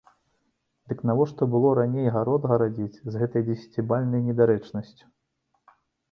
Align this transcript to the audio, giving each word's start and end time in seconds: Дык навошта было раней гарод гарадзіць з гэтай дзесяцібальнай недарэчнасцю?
Дык 0.91 1.01
навошта 1.09 1.47
было 1.55 1.73
раней 1.79 2.07
гарод 2.15 2.47
гарадзіць 2.51 3.01
з 3.15 3.21
гэтай 3.23 3.45
дзесяцібальнай 3.49 4.23
недарэчнасцю? 4.31 5.05